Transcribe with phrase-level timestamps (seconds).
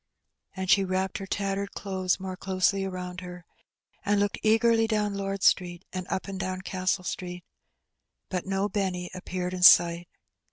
[0.55, 3.45] And she wrapped her tattered clothes more closely around her,
[4.03, 7.43] and looked eagerly down Lord Street and up and down Castle Street.
[8.27, 10.07] But no Benny appeared in sight.